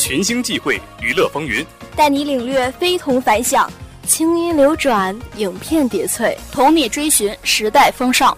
[0.00, 1.62] 群星际会，娱乐风云，
[1.94, 3.70] 带你领略非同凡响，
[4.06, 8.36] 清音流转，影片叠翠，同你追寻时代风尚。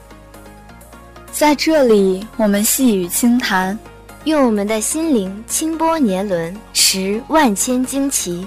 [1.30, 3.78] 在这里，我们细语轻谈，
[4.24, 8.44] 用我们的心灵轻拨年轮，识万千惊奇。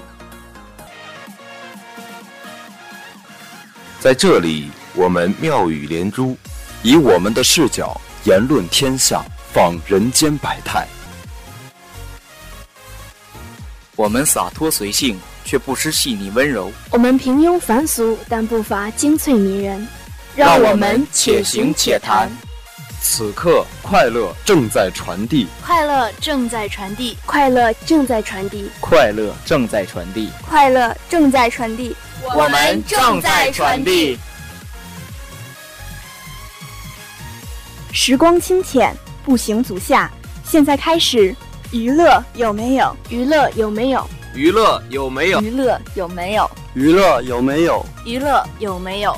[3.98, 6.36] 在这里，我们妙语连珠，
[6.82, 9.24] 以我们的视角言论天下，
[9.54, 10.86] 访人间百态。
[13.96, 19.88] 我们洒脱随性，却不失细腻温柔；我们平庸凡俗，但不乏精粹迷人。
[20.34, 22.30] 让我们且行且谈。
[23.00, 34.18] 此刻，快乐正在传递，快乐正在传递，快乐正在传递，快乐正在传递，快乐正在传递，我们正在传递。
[37.92, 40.10] 时光清浅，步行足下，
[40.44, 41.34] 现在开始，
[41.76, 42.96] 娱乐有没有？
[43.10, 44.02] 娱乐有没有？
[44.34, 45.40] 娱乐有没有？
[45.42, 46.50] 娱乐有没有？
[46.74, 47.84] 娱乐有没有？
[48.06, 49.14] 娱乐有没有？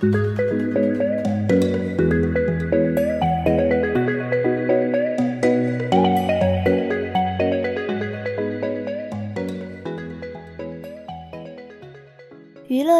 [0.00, 1.07] 娱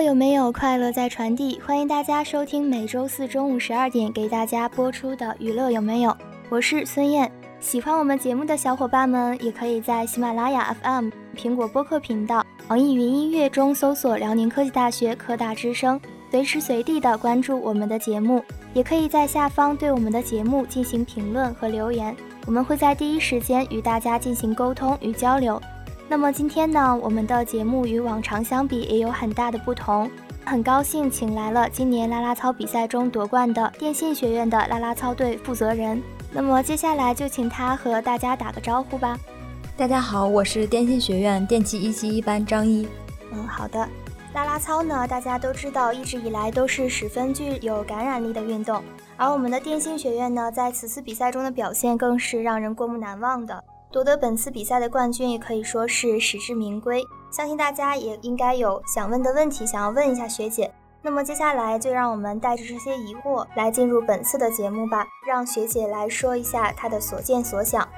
[0.03, 1.61] 有没有快乐在传递？
[1.61, 6.11] 欢迎大家收听每周四中午十二点给大家播出的《娱乐有没有》，
[6.49, 7.31] 我是孙燕。
[7.61, 18.43] 喜欢我们节目的小伙伴们，也可以在喜马拉雅 FM、苹果播客频道、网易云音乐中搜索辽宁科技大学科大之声，随时随地的关注我们的节目。
[18.75, 22.15] 也可以在下方对我们的节目进行评论和留言，
[22.47, 25.61] 我们会在第一时间与大家进行沟通与交流。
[26.11, 30.11] 那么今天呢，我们的节目与往常相比也有很大的不同。
[30.43, 36.03] 很高兴请来了今年啦啦操比赛中夺冠的电信学院的啦啦操队负责人。
[36.33, 39.19] 那么接下来就请他和大家打个招呼吧。
[39.77, 42.89] 大家好，我是电信学院电气一期一班张一。
[43.31, 43.87] 嗯，好的。
[44.33, 48.83] 啦啦操呢，大家都知道，一直以来都是十分具有感染力的运动。
[49.19, 53.63] 而我们的电信学院呢，在此次比赛中的表现更是让人过目难忘的。
[53.91, 60.71] 夺得本次比赛的冠军也可以说是实至名归，相信大家也应该有想问的问题，想要问一下学姐。
[61.01, 67.89] 那么接下来就让我们带着这些疑惑来进入本次的节目吧，让学姐来说一下她的所见所想。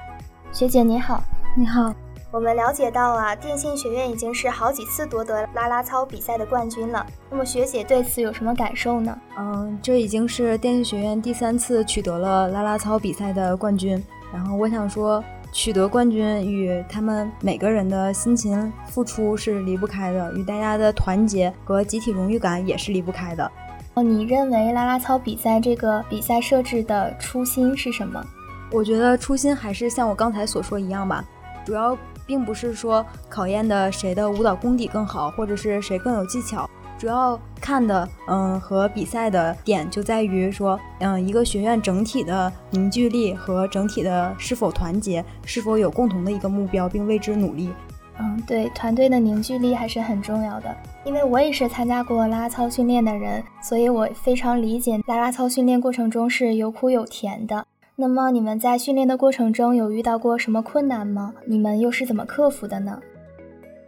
[0.53, 1.21] 学姐你好，
[1.57, 1.93] 你好。
[2.31, 7.05] 我们了解到啊，电信学院已经是好几次夺得啦啦操比赛的冠军了。
[7.29, 9.19] 那么学姐对此有什么感受呢？
[9.37, 14.01] 嗯，这已经是电信学院第三次取得了啦啦操比赛的冠军。
[14.31, 15.21] 然后我想说。
[15.51, 23.51] 取得冠军与他们每个人的辛勤付出是离不开的，与大家的团结和集体荣誉感也是离不开的。
[23.93, 28.23] 哦，你认为啦啦操比赛这个比赛设置的初心是什么？
[28.71, 31.25] 我觉得初心还是像我刚才所说一样吧，
[31.65, 36.69] 主要并不是说考验的谁的舞蹈功底更好，或者是谁更有技巧。
[37.01, 47.71] 主要看的，嗯，和比赛的点就在于说，嗯，一个学院整体的凝聚力和整体的是否团结，是否有共同的一个目标，并为之努力。
[48.19, 50.77] 嗯，对，团队的凝聚力还是很重要的。
[51.03, 57.65] 因为我也是参加过拉拉操训练的人，所以我非常理解拉拉操训练过程中是有苦有甜的。
[57.95, 61.33] 那么你们在训练的过程中有遇到过什么困难吗？
[61.47, 62.99] 你们又是怎么克服的呢？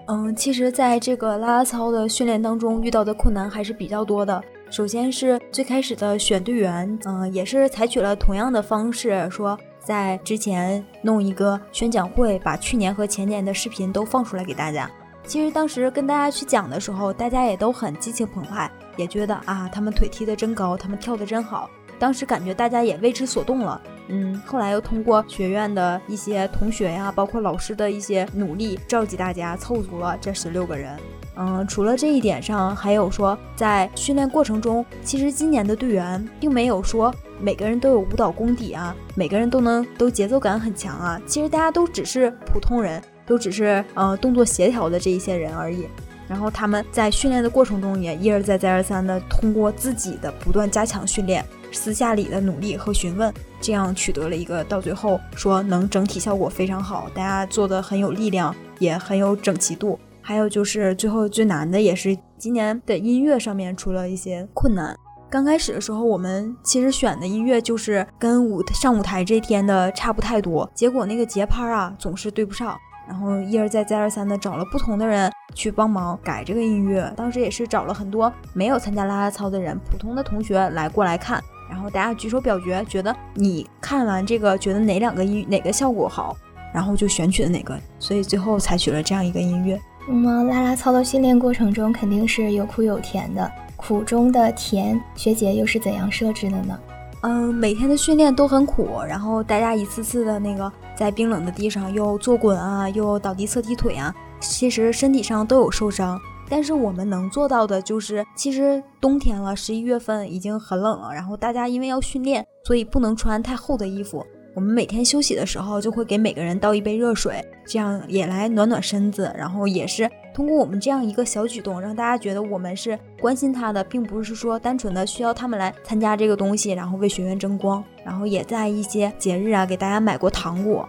[0.08, 4.44] 嗯，其实，在这个啦啦操的训练当中，遇到的困难还是比较多的。
[4.70, 14.90] 首先是最开始的选队员，嗯，也是采取了同样的方式，说在之前弄一个宣讲会，把去年和前年的视频都放出来给大家。
[15.26, 21.70] 其实当时跟大家去讲的时候，大家也都很激情澎湃，也觉得啊，他们腿踢得真高，他们跳得真好。
[22.00, 23.82] 当时感觉大家也为之所动了。
[24.10, 30.98] 嗯，后来又通过学院的一些同学呀，包括老师的一些努力，召集大家凑足了这十六个人。
[31.36, 41.20] 嗯，除了这一点上，还有说在训练过程中，其实今年的队员并没有说每个人都有舞蹈功底啊，每个人都能都节奏感很强啊。
[41.26, 45.88] 其实大家都只是普通人，都只是呃动作协调的这一些人而已。
[46.34, 51.46] 然后他们在训练的过程中也一而再再而三的通过自己的不断加强训练。
[51.72, 53.32] 私下里的努力和询问，
[53.62, 60.00] 这样取得了一个到最后说能整体效果非常好，大家做的很有力量，也很有整齐度。
[60.24, 64.98] 还有就是最后最难的也是今年的音乐上面出了一些困难，
[65.30, 72.76] 刚开始的时候，我们其实选的音乐就是跟舞上舞台这天的差不太多，结果那个节拍啊总是对不上，
[73.08, 77.12] 然后一而再再而三的找了不同的人去帮忙改这个音乐。
[77.16, 86.36] 当时也是找了很多没有参加啦啦操的人，普通的同学来过来看，然后大家举手表决，觉得你看完这个觉得哪两个音哪个效果好，
[86.74, 89.80] 然后就选取了哪个，所以最后采取了这样一个音乐。
[90.08, 93.52] 那么啦啦操的训练过程中肯定是有苦有甜的。
[93.76, 96.80] 苦中的甜，学姐又是怎样设置的呢？
[97.24, 106.20] 嗯，每天的训练都很苦，然后大家一次次的那个在冰冷的地上又坐滚啊，又倒地侧踢腿啊，其实身体上都有受伤。
[106.50, 114.24] 但是我们能做到的就是，其实冬天了，十一月份已经很冷了，然后大家因为要训练，所以不能穿太厚的衣服。
[114.54, 120.10] 我们每天休息的时候，就会给每个人倒一杯热水，这样也来暖暖身子，然后也是。
[120.34, 127.84] 通过我们这样一个小举动，让大家觉得我们是关心他的，并不是说单纯的需要他们来参加这个东西，然后为学院争光。
[128.04, 130.88] 然后也在一些节日啊，给大家买过糖果。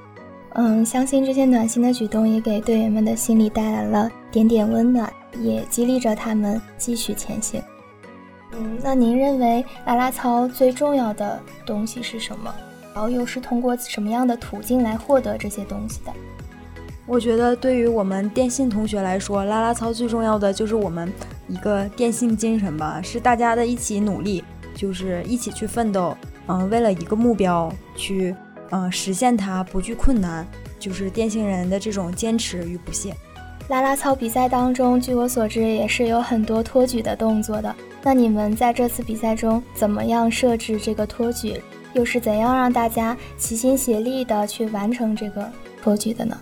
[0.54, 7.62] 嗯，相信这些暖心的举动也给队员们的心里带来了点点温暖，也激励着他们继续前行。
[8.52, 12.54] 嗯，那您认为啦啦操最重要的东西是什么？
[12.94, 16.12] 然后又是通过什么样的途径来获得这些东西的？
[17.06, 21.12] 我觉得对于我们电信同学来说，啦啦操最重要的就是我们
[21.48, 24.42] 一个电信精神吧，是大家的一起努力，
[24.74, 26.16] 就是一起去奋斗，
[26.46, 28.34] 嗯，为了一个目标去，
[28.70, 30.46] 嗯，实现它，不惧困难，
[30.78, 33.14] 就是电信人的这种坚持与不懈。
[33.68, 37.74] 啦啦操比赛当中，据我所知也是有很多托举的动作的。
[38.02, 41.60] 那你们在这次比赛中怎么样设置这个托举，
[41.92, 45.50] 又是怎样让大家齐心协力的去完成这个
[45.82, 46.38] 托举的呢？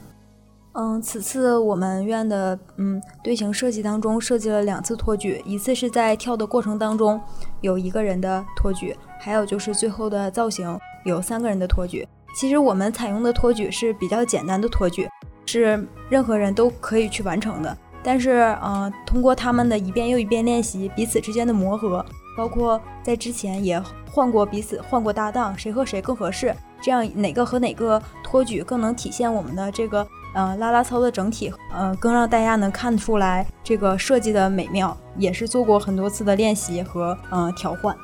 [0.75, 7.21] 嗯，此次我们院的嗯队形设计当中设计了两次托举，一次是在跳的过程当中
[7.61, 12.09] 有一个人的托举，还有就是最后的造型有三个人的托举。
[12.35, 15.07] 其实我们采用的托举是比较简单的托举，
[15.45, 17.77] 是任何人都可以去完成的。
[18.03, 22.03] 但是嗯，通过他们的一遍又一遍练习，彼此之间的磨合，
[22.35, 23.79] 包括在之前也
[24.11, 30.09] 换过彼此换过搭档，谁和谁更合适，这样哪个和哪个托举更能体现我们的这个。
[30.35, 37.95] 嗯，拉拉操的整体，嗯，更让大家能看出来这个设计的美妙，也是做过很多次的练习和嗯调换。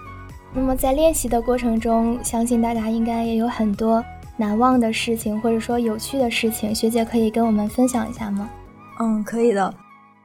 [0.52, 4.04] 那么在练习的过程中，相信大家应该也有很多
[4.36, 8.48] 难忘的事情，或者说有趣的事情，学姐可以跟我们分享一下吗？
[9.00, 9.72] 嗯，可以的。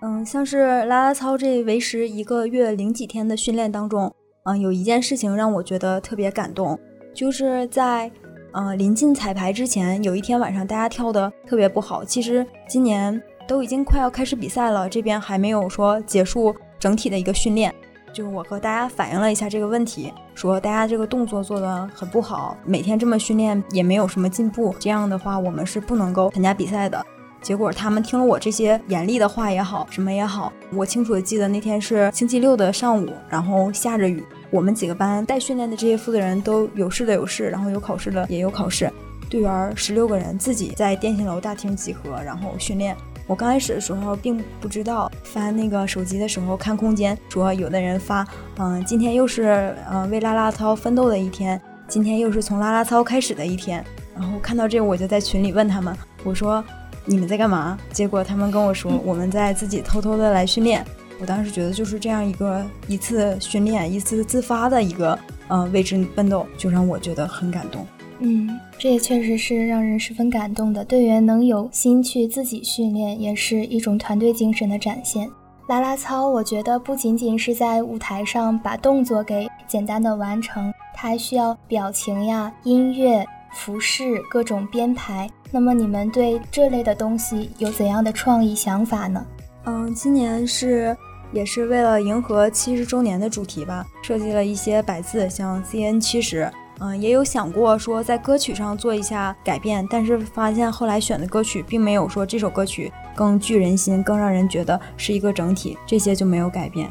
[0.02, 4.14] 嗯，像是拉拉操这为时一个月零几天的训练当中，
[4.44, 6.78] 嗯，有一件事情让我觉得特别感动，
[7.14, 8.12] 就是在。
[8.54, 12.06] 嗯，临近彩排之前，有一天晚上，大家跳的特别不好。
[12.06, 17.74] 其实今年都已经快要开始比赛了，这边还没有说结束整体的一个训练。
[18.14, 24.76] 就是我和大家反映了一下这个问题，说大家这个动作做的很不好，每天这么训练也没有什么进步。
[24.80, 27.04] 这样的话，我们是不能够参加比赛的。
[27.42, 34.24] 结果他们听了我这些严厉的话也好，什么也好，我清楚的记得那天是星期六的上午，然后下着雨。
[34.54, 38.88] 我们几个班带训练的这些负责人都有事的有事，然后有考试的也有考试。
[39.28, 42.96] 队员十六个人自己在电信楼大厅集合，然后训练。
[43.26, 48.24] 我刚开始的时候并不知道，翻那个手机的时候看空间，说有的人发，
[48.60, 53.84] 嗯，今天又是嗯为啦啦操奋斗的一天，今天又是从啦啦操开始的一天。
[54.14, 56.64] 然后看到这个，我就在群里问他们，我说
[57.06, 57.76] 你们在干嘛？
[57.92, 60.86] 结果他们跟我说，我们在自己偷偷的来训练。
[61.20, 65.18] 我当时觉得就是这样一个一次训练，一次自发的一个
[65.48, 67.86] 呃为之奋斗，就让我觉得很感动。
[68.20, 70.86] 嗯，这也确实是让人十分感动的。
[70.86, 75.30] 队员能有心去自己训练，也是一种团队精神的展现。
[75.68, 85.30] 啦啦操，我觉得不仅仅是在舞台上把动作给简单的完成，它还需要表情呀、音乐、服饰、各种编排。
[85.52, 89.26] 那么你们对这类的东西有怎样的创意想法呢？
[89.66, 90.96] 嗯，今年是
[91.32, 96.52] 也是为了迎合七十周年的主题吧，设计了一些百字，像 CN 七十。
[96.80, 106.90] 嗯，也有想过说在歌曲上做一下改变，但是发现后来选的歌曲并没有说这首歌曲更具人心，更让人觉得是一个整体，这些就没有改变。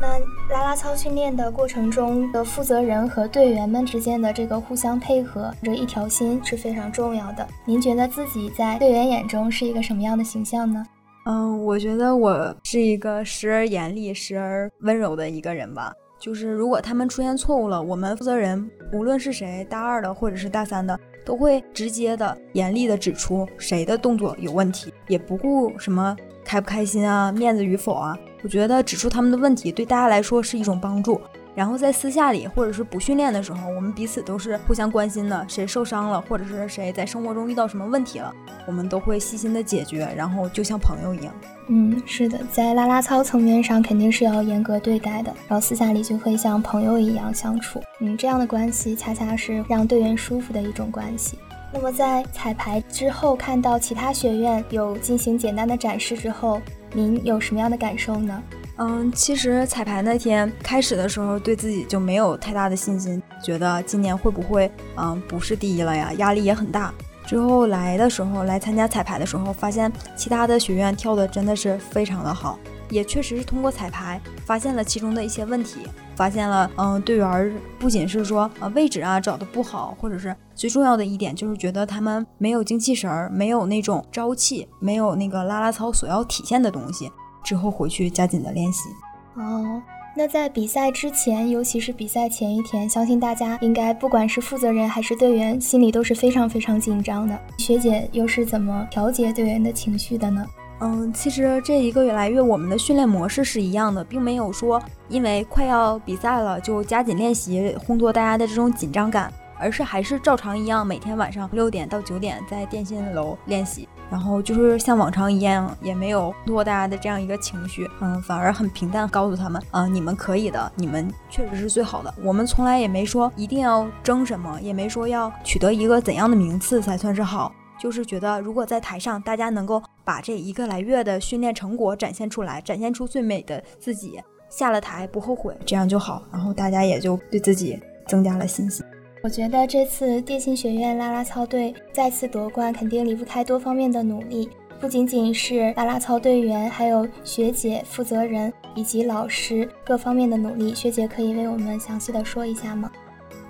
[0.00, 0.18] 那
[0.54, 7.46] 啦啦操训练的过程中的负责人和队员们之间的这个互相配合，这一条心是非常重要的。
[7.64, 10.86] 您觉得自己在队员眼中是一个什么样的形象呢？
[11.28, 15.92] 嗯，我觉得我是一个时而严厉、时而温柔的一个人吧。
[16.20, 28.16] 就是如果他们出现错误了，我们负责人无论是谁，大二的或者是大三的，都会直接的、严厉的指出谁的动作有问题，也不顾什么开不开心啊、面子与否啊。
[28.44, 31.20] 我觉得指出他们的问题对大家来说是一种帮助。
[31.56, 35.44] 然后在私下里或者是不训练的时候，我们彼此都是互相关心的。
[35.48, 38.32] 谁受伤了，或者是谁在生活中遇到什么问题了，
[38.66, 41.34] 我们都会细心的解决，然后就像朋友一样。
[41.68, 47.82] 嗯，是的，在啦啦操层面上肯定是要严格对待的，然后私下里就会像朋友一样相处。
[48.00, 51.38] 嗯，这样的关系恰恰是让队员舒服的一种关系。
[51.72, 56.60] 那么在彩排之后，看到其他学院有进行简单的展示之后，
[56.92, 58.42] 您有什么样的感受呢？
[58.78, 66.12] 嗯，其实彩排那天开始的时候，对自己就没有太大的信心，觉得今年会不会嗯不是第一了呀？
[66.18, 66.92] 压力也很大。
[67.26, 72.58] 之后来的时候，来参加彩排的时候，发现其他的学院跳的真的是非常的好，
[72.90, 75.80] 也确实是通过彩排发现了其中的一些问题，
[76.14, 87.10] 发现了嗯队员不仅是说呃位置啊找的不好，或者是最重要的一点就是觉得他们没有精气神儿，没有那种朝气，没有那个啦啦操所要体现的东西。
[87.46, 88.88] 之后回去加紧的练习。
[89.36, 89.80] 哦，
[90.16, 97.38] 那在比赛之前，尤其是比赛前一天，相信大家应该不管是负责人还是队员，心里都是非常非常紧张的。
[97.58, 100.44] 学姐又是怎么调节队员的情绪的呢？
[100.80, 113.88] 嗯，其实这一个月来月，我们的训练模式是一样的，并没有说因为快要比赛了就加紧练习，烘托大家的这种紧张感，而是还是照常一样，每天晚上六点到九点在电信楼练习。
[114.10, 122.14] 然后就是像往常一样，也没有落大家的这样一个情绪，嗯，反而很平淡，告诉他们，啊，你们可以的，你们确实是最好的。
[122.22, 136.22] 我们从来也没说一定要争什么，也没说要取得一个怎样的名次才算是好，就是觉得如果在台上大家能够把这一个来月的训练成果展现出来，展现出最美的自己，下了台不后悔，这样就好。
[136.30, 138.85] 然后大家也就对自己增加了信心。
[139.26, 144.48] 我觉得这次电信学院啦啦操队再次夺冠，肯定离不开多方面的努力，
[144.80, 150.72] 不仅仅是啦啦操队员，还有学姐、负责人以及老师各方面的努力。
[150.76, 152.88] 学姐可以为我们详细的说一下吗？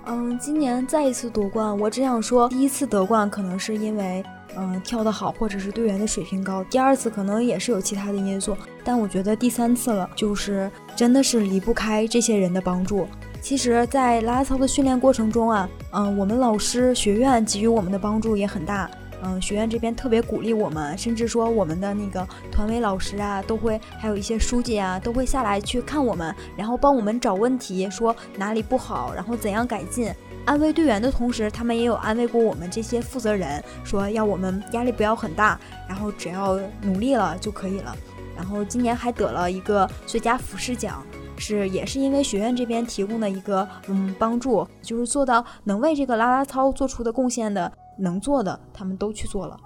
[0.07, 4.23] 嗯，今年再一次夺冠，我只想说，第一次得冠可能是因为
[4.57, 13.05] 嗯跳得好，或者是队员的水平高；第二次可能也是有其他的因素，但我觉得第三次了，就是真的是离不开这些人的帮助。
[13.47, 18.91] 其实，在拉操的训练过程中啊，嗯，我们老师、学院给予我们的帮助也很大。
[19.23, 30.13] 嗯，学院这边特别鼓励我们，甚至说我们的那个团委老师啊，都会还有一些书记啊，都会下来去看我们，然后帮我们找问题，说哪里不好，然后怎样改进。
[30.43, 37.95] 安慰队员的同时，他们也有安慰过我们这些负责人，说要我们压力不要很大，然后只要努力了就可以了。
[38.35, 41.01] 然后今年还得了一个最佳服饰奖。
[41.37, 49.57] 是，也是因为学院这边提供的一个嗯帮助，就是做到能为这个啦啦操做出的贡献的，能做的他们都去做了。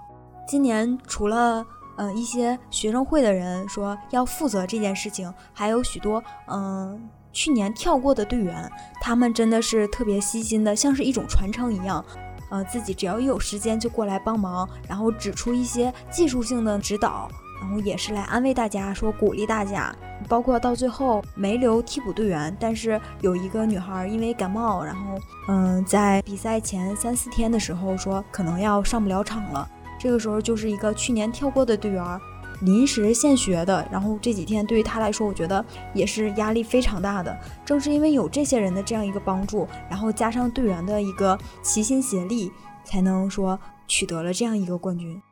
[0.46, 1.64] 今年除了
[1.96, 12.04] 嗯一些学生会的人说要负责这件事情，还有许多嗯去年跳过的队员，他们真的是特别细心的，像是一种传承一样，
[12.50, 17.28] 呃自己只要一有时间就过来帮忙，然后指出一些技术性的指导。
[17.62, 19.94] 然后也是来安慰大家，说鼓励大家，
[20.28, 25.16] 包括到最后没留替补队员，但是有一个女孩因为感冒，然后
[25.46, 29.68] 嗯，在比赛前三四天的时候说可能要上不了场了。
[29.96, 32.20] 这个时候就是一个去年跳过的队员，
[32.62, 35.64] 临时现学的，然后这几天对于他来说，我觉得
[35.94, 37.38] 也是压力非常大的。
[37.64, 42.50] 正是因为有这些人的这样一个帮助，然后加上队员的一个齐心协力，
[42.84, 45.22] 才能说取得了这样一个冠军。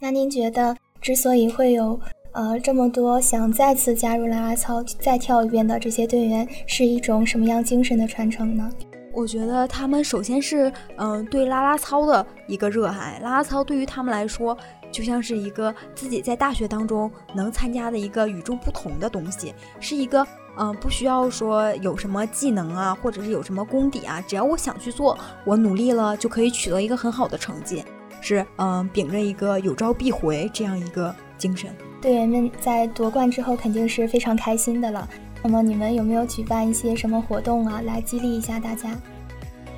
[0.00, 0.76] 那您觉得？
[1.00, 1.98] 之所以会有
[2.32, 8.70] 呃这么多想再次加入啦啦操再跳一遍的这些队员，是一种什么样精神的传承呢？
[9.12, 14.56] 我觉得他们首先是嗯对啦啦操的一个热爱，啦啦操对于他们来说
[14.92, 20.24] 就像是一个自己在大学当中能参加的一个与众不同的东西，是一个
[20.56, 27.82] 嗯不需要说有什么技能啊，或者是有什么功底啊，只要我想去做，我努力了就可以取得一个很好的成绩。
[28.20, 31.70] 是，嗯，秉着一个有招必回这样一个精神，
[32.00, 35.08] 队员们在夺冠之后肯定是非常开心的了。
[35.42, 38.90] 那么你们有没有举办一些什么活动啊，来激励一下大家？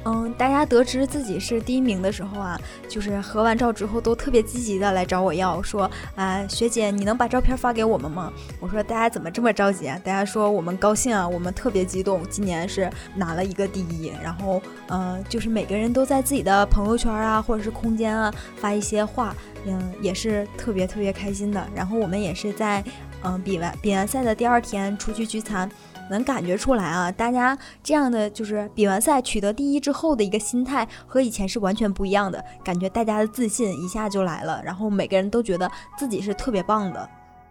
[0.04, 8.32] 嗯，大家得知自己是第一名的时候啊，就是合完照之后都特别积极的来找我要说啊，学姐你能把照片发给我们吗？
[8.60, 10.00] 我说大家怎么这么着急啊？
[10.02, 14.10] 大家说我们高兴啊，我们特别激动，今年是拿了一个第一。
[14.22, 21.66] 然后嗯，就是每个人都在自己的朋友圈啊或者是空间啊发一些话，嗯，也是特别特别开心的。
[21.74, 22.82] 然后我们也是在
[23.22, 25.70] 嗯比完比完赛的第二天出去聚餐。
[26.10, 37.08] 能感觉出来啊大家这样的就是比完赛取得第一之后的一个心态和以前是完全不一样的感觉大家的自信一下就来了然后每个人都觉得自己是特别棒的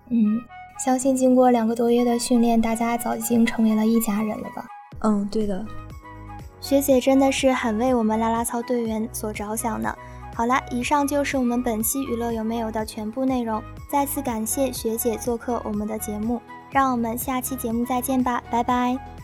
[0.09, 0.39] 嗯
[0.79, 4.65] 相信经过两个多月的训练大家早已经成为了一家人了吧。
[5.01, 5.65] 嗯对的。
[6.61, 9.93] 学姐真的是很为我们啦啦操队员所着想呢。
[10.33, 13.61] 好啦以上就是我们本期娱乐有没有的全部内容
[13.91, 16.41] 再次感谢学姐做客我们的节目。
[16.71, 19.18] 让我们下期节目再见吧拜拜。